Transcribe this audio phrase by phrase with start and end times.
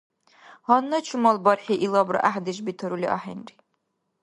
[0.67, 3.55] Гьанна чумал бархӀи илабра гӀяхӀдеш бетарули ахӀенри.